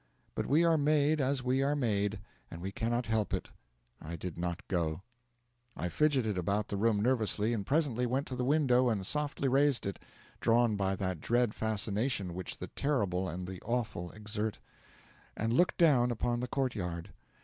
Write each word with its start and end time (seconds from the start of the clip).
But 0.33 0.47
we 0.47 0.63
are 0.65 0.79
made 0.79 1.21
as 1.21 1.43
we 1.43 1.61
are 1.61 1.75
made, 1.75 2.19
and 2.49 2.59
we 2.59 2.71
cannot 2.71 3.05
help 3.05 3.35
it. 3.35 3.49
I 4.01 4.15
did 4.15 4.35
not 4.35 4.67
go. 4.67 5.03
I 5.77 5.89
fidgeted 5.89 6.39
about 6.39 6.69
the 6.69 6.75
room 6.75 6.99
nervously, 7.01 7.53
and 7.53 7.63
presently 7.63 8.07
went 8.07 8.25
to 8.25 8.35
the 8.35 8.43
window 8.43 8.89
and 8.89 9.05
softly 9.05 9.47
raised 9.47 9.85
it 9.85 9.99
drawn 10.39 10.75
by 10.75 10.95
that 10.95 11.21
dread 11.21 11.53
fascination 11.53 12.33
which 12.33 12.57
the 12.57 12.65
terrible 12.69 13.29
and 13.29 13.47
the 13.47 13.61
awful 13.61 14.09
exert 14.13 14.57
and 15.37 15.53
looked 15.53 15.77
down 15.77 16.09
upon 16.09 16.39
the 16.39 16.47
court 16.47 16.73
yard. 16.73 17.11